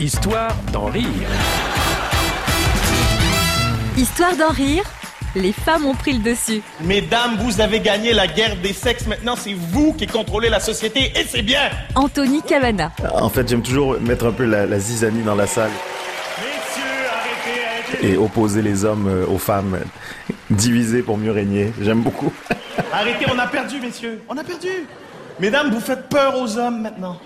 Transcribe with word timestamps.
Histoire 0.00 0.54
d'en 0.72 0.86
rire. 0.86 1.04
Histoire 3.96 4.34
d'en 4.36 4.48
rire, 4.48 4.84
les 5.36 5.52
femmes 5.52 5.84
ont 5.86 5.94
pris 5.94 6.14
le 6.14 6.20
dessus. 6.20 6.62
Mesdames, 6.82 7.36
vous 7.40 7.60
avez 7.60 7.80
gagné 7.80 8.12
la 8.14 8.26
guerre 8.26 8.56
des 8.56 8.72
sexes. 8.72 9.06
Maintenant, 9.06 9.34
c'est 9.36 9.52
vous 9.54 9.92
qui 9.92 10.06
contrôlez 10.06 10.48
la 10.48 10.60
société 10.60 11.12
et 11.18 11.24
c'est 11.24 11.42
bien. 11.42 11.68
Anthony 11.94 12.40
Cavana. 12.42 12.92
En 13.14 13.28
fait, 13.28 13.46
j'aime 13.48 13.62
toujours 13.62 14.00
mettre 14.00 14.26
un 14.26 14.32
peu 14.32 14.44
la, 14.44 14.64
la 14.66 14.78
zizanie 14.78 15.22
dans 15.22 15.34
la 15.34 15.46
salle 15.46 15.70
Messieurs, 16.38 16.82
arrêtez, 17.12 17.92
arrêtez. 17.92 18.12
et 18.12 18.16
opposer 18.16 18.62
les 18.62 18.84
hommes 18.84 19.06
euh, 19.08 19.26
aux 19.26 19.38
femmes, 19.38 19.80
diviser 20.48 21.02
pour 21.02 21.18
mieux 21.18 21.32
régner. 21.32 21.72
J'aime 21.80 22.00
beaucoup. 22.00 22.32
Arrêtez, 22.92 23.26
on 23.32 23.38
a 23.38 23.46
perdu, 23.46 23.78
messieurs. 23.80 24.22
On 24.28 24.36
a 24.38 24.42
perdu. 24.42 24.68
Mesdames, 25.38 25.70
vous 25.70 25.80
faites 25.80 26.08
peur 26.08 26.40
aux 26.40 26.56
hommes 26.58 26.80
maintenant. 26.82 27.18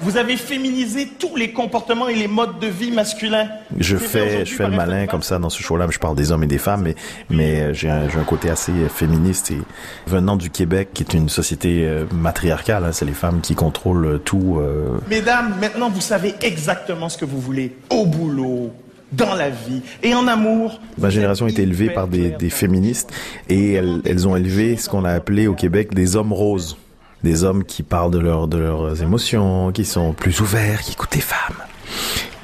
Vous 0.00 0.16
avez 0.16 0.36
féminisé 0.36 1.08
tous 1.18 1.34
les 1.36 1.52
comportements 1.52 2.08
et 2.08 2.14
les 2.14 2.28
modes 2.28 2.58
de 2.60 2.66
vie 2.68 2.90
masculins. 2.90 3.48
Je 3.78 3.96
fais, 3.96 4.44
je 4.46 4.54
fais 4.54 4.68
le 4.68 4.76
malin 4.76 5.06
comme 5.06 5.22
ça 5.22 5.38
dans 5.38 5.50
ce 5.50 5.60
show-là. 5.62 5.86
Je 5.90 5.98
parle 5.98 6.16
des 6.16 6.30
hommes 6.30 6.44
et 6.44 6.46
des 6.48 6.58
femmes, 6.58 6.82
mais, 6.82 6.94
mais 7.30 7.60
euh, 7.62 7.72
j'ai 7.74 7.90
un, 7.90 8.04
un 8.04 8.24
côté 8.24 8.48
assez 8.48 8.72
euh, 8.72 8.88
féministe 8.88 9.50
et 9.50 9.58
venant 10.06 10.36
du 10.36 10.50
Québec, 10.50 10.90
qui 10.94 11.02
est 11.02 11.14
une 11.14 11.28
société 11.28 11.84
euh, 11.86 12.04
matriarcale. 12.12 12.84
hein, 12.84 12.92
c'est 12.92 13.04
les 13.04 13.12
femmes 13.12 13.40
qui 13.40 13.54
contrôlent 13.54 14.20
tout. 14.24 14.58
euh, 14.60 14.98
Mesdames, 15.10 15.54
maintenant 15.60 15.90
vous 15.90 16.00
savez 16.00 16.34
exactement 16.42 17.08
ce 17.08 17.18
que 17.18 17.24
vous 17.24 17.40
voulez 17.40 17.74
au 17.90 18.06
boulot, 18.06 18.70
dans 19.10 19.34
la 19.34 19.48
vie 19.50 19.80
et 20.02 20.14
en 20.14 20.26
amour. 20.28 20.80
Ma 20.98 21.10
génération 21.10 21.46
a 21.46 21.48
été 21.48 21.62
élevée 21.62 21.90
par 21.90 22.08
des, 22.08 22.30
des 22.30 22.50
féministes 22.50 23.10
et 23.48 23.72
elles, 23.72 24.00
elles 24.04 24.28
ont 24.28 24.36
élevé 24.36 24.76
ce 24.76 24.88
qu'on 24.88 25.04
a 25.04 25.12
appelé 25.12 25.46
au 25.46 25.54
Québec 25.54 25.94
des 25.94 26.14
hommes 26.14 26.32
roses. 26.32 26.76
Des 27.24 27.44
hommes 27.44 27.64
qui 27.64 27.82
parlent 27.82 28.10
de, 28.10 28.18
leur, 28.18 28.46
de 28.46 28.58
leurs 28.58 29.02
émotions, 29.02 29.72
qui 29.72 29.84
sont 29.84 30.12
plus 30.12 30.40
ouverts, 30.40 30.82
qui 30.82 30.92
écoutent 30.92 31.14
les 31.14 31.20
femmes. 31.20 31.62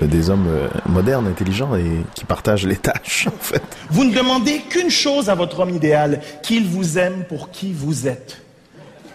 Euh, 0.00 0.06
des 0.06 0.30
hommes 0.30 0.46
euh, 0.48 0.68
modernes, 0.86 1.26
intelligents 1.26 1.74
et 1.74 2.04
qui 2.14 2.24
partagent 2.24 2.66
les 2.66 2.76
tâches, 2.76 3.26
en 3.26 3.38
fait. 3.40 3.62
Vous 3.90 4.04
ne 4.04 4.14
demandez 4.14 4.60
qu'une 4.68 4.90
chose 4.90 5.28
à 5.28 5.34
votre 5.34 5.60
homme 5.60 5.70
idéal, 5.70 6.20
qu'il 6.42 6.66
vous 6.66 6.98
aime 6.98 7.24
pour 7.28 7.50
qui 7.50 7.72
vous 7.72 8.06
êtes. 8.06 8.42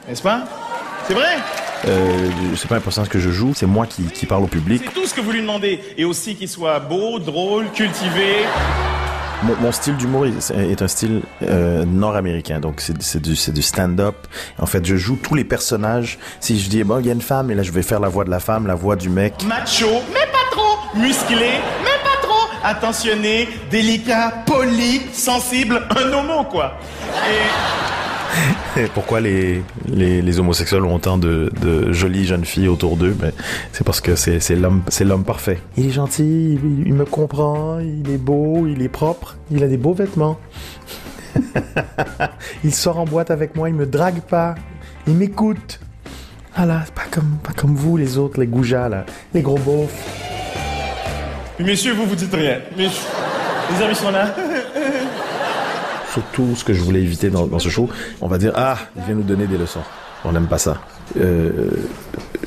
N'est-ce 0.09 0.21
pas? 0.21 0.43
C'est 1.07 1.13
vrai? 1.13 1.38
Euh, 1.87 2.30
c'est 2.55 2.67
pas 2.67 2.77
important 2.77 3.05
ce 3.05 3.09
que 3.09 3.19
je 3.19 3.30
joue, 3.30 3.53
c'est 3.55 3.65
moi 3.65 3.85
qui, 3.85 4.03
qui 4.03 4.25
parle 4.25 4.43
au 4.43 4.47
public. 4.47 4.81
C'est 4.83 4.93
tout 4.93 5.05
ce 5.05 5.13
que 5.13 5.21
vous 5.21 5.31
lui 5.31 5.41
demandez. 5.41 5.80
Et 5.97 6.03
aussi 6.03 6.35
qu'il 6.35 6.49
soit 6.49 6.80
beau, 6.80 7.19
drôle, 7.19 7.71
cultivé. 7.71 8.43
Mon, 9.44 9.72
style 9.72 9.97
d'humour 9.97 10.25
est, 10.25 10.81
un 10.81 10.88
style 10.88 11.22
euh, 11.44 11.86
nord-américain, 11.86 12.59
donc 12.59 12.81
c'est 12.81 13.22
du, 13.22 13.61
stand-up. 13.61 14.16
En 14.59 14.66
fait, 14.66 14.86
je 14.86 14.95
joue 14.95 15.17
tous 15.17 15.36
les 15.36 15.44
personnages. 15.44 16.17
Si 16.39 16.59
je 16.59 16.69
dis, 16.69 16.83
bon, 16.83 17.00
il 17.00 17.05
y 17.05 17.09
a 17.09 17.14
une 17.14 17.22
femme, 17.22 17.52
et 17.52 17.55
là, 17.55 17.64
je 17.64 17.72
vais 17.72 17.83
faire 17.83 18.00
la 18.00 18.09
voix 18.09 18.23
de 18.23 18.30
la 18.30 18.39
femme, 18.39 18.66
la 18.66 18.75
voix 18.75 18.95
du 18.95 19.09
mec. 19.09 19.33
Macho, 19.45 19.89
mais 20.14 20.25
pas 20.31 20.50
trop. 20.52 21.00
Musclé, 21.00 21.52
mais 21.83 22.03
pas 22.03 22.22
trop. 22.22 22.50
Attentionné, 22.64 23.50
délicat, 23.69 24.33
poli, 24.45 25.02
sensible. 25.14 25.81
Un 25.95 26.14
homo, 26.14 26.44
quoi. 26.45 26.77
pourquoi 28.94 29.22
les, 29.22 29.64
les, 29.88 30.22
les 30.22 30.39
homosexuels 30.39 30.83
ont 30.83 30.95
autant 30.95 31.17
de, 31.17 31.52
de 31.61 31.91
jolies 31.91 32.25
jeunes 32.25 32.45
filles 32.45 32.67
autour 32.67 32.97
d'eux 32.97 33.16
ben, 33.17 33.31
C'est 33.72 33.83
parce 33.83 34.02
que 34.02 34.16
c'est 34.16 34.39
c'est 34.39 34.55
l'homme 34.55 34.81
c'est 34.89 35.03
l'homme 35.03 35.23
parfait. 35.23 35.59
Il 35.77 35.88
est 35.88 35.92
gentil, 35.92 36.59
il, 36.64 36.88
il 36.88 36.94
me 36.94 37.05
comprend, 37.05 37.80
il 37.80 38.09
est 38.09 38.17
beau, 38.17 38.67
il 38.67 38.81
est 38.81 38.89
propre, 38.89 39.38
il 39.52 39.64
a 39.64 39.67
des 39.67 39.77
beaux 39.77 39.94
vêtements. 39.94 40.39
il 42.64 42.73
sort 42.73 43.00
en 43.00 43.05
boîte 43.05 43.31
avec 43.31 43.55
moi, 43.55 43.69
il 43.69 43.75
me 43.75 43.86
drague 43.86 44.22
pas, 44.22 44.55
il 45.08 45.16
m'écoute. 45.16 45.80
Ah 46.55 46.66
là, 46.66 46.83
c'est 46.86 46.94
pas 46.94 47.03
comme, 47.11 47.38
pas 47.44 47.52
comme 47.53 47.75
vous 47.75 47.97
les 47.97 48.17
autres, 48.17 48.39
les 48.39 48.47
goujats 48.47 48.89
là, 48.89 49.05
les 49.33 49.42
gros 49.42 49.58
beaufs. 49.58 49.92
Messieurs, 51.59 51.94
vous 51.94 52.05
vous 52.05 52.16
dites 52.16 52.33
rien. 52.33 52.59
Mais 52.77 52.88
les 52.88 53.83
amis 53.83 53.95
sont 53.95 54.11
là. 54.11 54.36
Surtout 56.15 56.55
ce 56.55 56.64
que 56.64 56.73
je 56.73 56.81
voulais 56.81 57.02
éviter 57.02 57.30
dans, 57.30 57.45
dans 57.48 57.59
ce 57.59 57.70
show. 57.70 57.89
On 58.21 58.27
va 58.27 58.37
dire 58.37 58.53
ah, 58.55 58.77
il 58.95 59.03
vient 59.03 59.15
nous 59.15 59.23
donner 59.23 59.48
des 59.48 59.58
leçons. 59.58 59.83
On 60.23 60.31
n'aime 60.31 60.48
pas 60.48 60.58
ça. 60.58 60.81
Euh, 61.20 61.70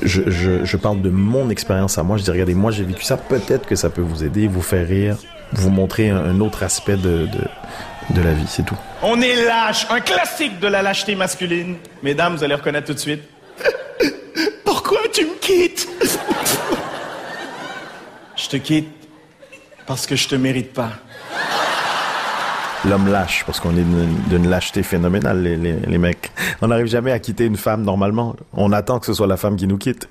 je, 0.01 0.21
je, 0.29 0.65
je 0.65 0.77
parle 0.77 1.01
de 1.01 1.09
mon 1.09 1.49
expérience 1.49 1.97
à 1.97 2.03
moi. 2.03 2.17
Je 2.17 2.23
dis 2.23 2.31
regardez, 2.31 2.55
moi 2.55 2.71
j'ai 2.71 2.83
vécu 2.83 3.03
ça. 3.03 3.15
Peut-être 3.15 3.65
que 3.67 3.75
ça 3.75 3.89
peut 3.89 4.01
vous 4.01 4.23
aider, 4.23 4.47
vous 4.47 4.61
faire 4.61 4.87
rire, 4.87 5.17
vous 5.53 5.69
montrer 5.69 6.09
un, 6.09 6.17
un 6.17 6.39
autre 6.41 6.63
aspect 6.63 6.97
de, 6.97 7.27
de, 7.27 8.15
de 8.15 8.21
la 8.21 8.33
vie. 8.33 8.47
C'est 8.47 8.65
tout. 8.65 8.77
On 9.03 9.21
est 9.21 9.45
lâche, 9.45 9.85
un 9.89 9.99
classique 10.01 10.59
de 10.59 10.67
la 10.67 10.81
lâcheté 10.81 11.15
masculine. 11.15 11.75
Mesdames, 12.03 12.35
vous 12.35 12.43
allez 12.43 12.55
reconnaître 12.55 12.87
tout 12.87 12.93
de 12.95 12.99
suite. 12.99 13.23
Pourquoi 14.65 14.99
tu 15.13 15.25
me 15.25 15.39
quittes? 15.39 15.87
Je 18.35 18.47
te 18.49 18.57
quitte 18.57 18.89
parce 19.85 20.05
que 20.07 20.15
je 20.15 20.27
te 20.27 20.35
mérite 20.35 20.73
pas. 20.73 20.91
L'homme 22.87 23.11
lâche, 23.11 23.43
parce 23.45 23.59
qu'on 23.59 23.75
est 23.75 23.83
d'une 24.29 24.49
lâcheté 24.49 24.83
phénoménale, 24.83 25.41
les, 25.43 25.57
les, 25.57 25.73
les 25.73 25.97
mecs. 25.97 26.31
On 26.61 26.67
n'arrive 26.67 26.85
jamais 26.85 27.11
à 27.11 27.19
quitter 27.19 27.45
une 27.45 27.57
femme 27.57 27.83
normalement. 27.83 28.35
On 28.53 28.71
attend 28.71 28.99
que 28.99 29.05
ce 29.05 29.13
soit 29.13 29.27
la 29.27 29.35
femme 29.37 29.57
qui 29.57 29.67
nous 29.67 29.77
quitte. 29.77 30.07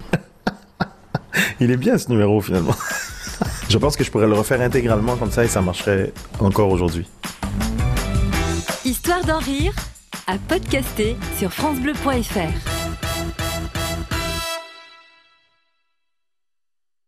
Il 1.61 1.71
est 1.71 1.77
bien 1.77 1.97
ce 1.97 2.11
numéro 2.11 2.41
finalement. 2.41 2.75
Je 3.69 3.79
pense 3.79 3.97
que 3.97 4.05
je 4.05 4.11
pourrais 4.11 4.27
le 4.27 4.33
refaire 4.35 4.61
intégralement 4.63 5.17
comme 5.17 5.31
ça 5.31 5.45
et 5.45 5.49
ça 5.49 5.61
marcherait 5.61 6.13
encore 6.41 6.71
aujourd'hui. 6.71 7.07
Histoire 8.85 9.23
d'en 9.25 9.39
rire, 9.39 9.73
à 10.27 10.37
podcaster 10.39 11.17
sur 11.39 11.53
FranceBleu.fr. 11.53 13.08